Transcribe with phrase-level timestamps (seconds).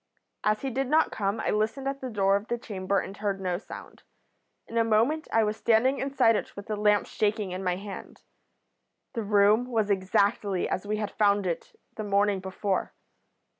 [0.43, 3.39] As he did not come I listened at the door of the chamber and heard
[3.39, 4.01] no sound.
[4.67, 8.23] In a moment I was standing inside it with the lamp shaking in my hand.
[9.13, 12.93] The room was exactly as we had found it the morning before.